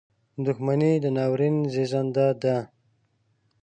•دښمني 0.45 0.91
د 1.03 1.05
ناورین 1.17 1.55
زیږنده 1.73 2.27
ده. 2.41 2.57